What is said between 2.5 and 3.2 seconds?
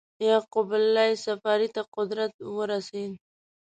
ورسېد.